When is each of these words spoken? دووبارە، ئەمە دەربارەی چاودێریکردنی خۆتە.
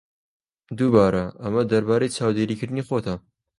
دووبارە، 0.77 1.25
ئەمە 1.41 1.61
دەربارەی 1.71 2.13
چاودێریکردنی 2.17 2.85
خۆتە. 2.87 3.15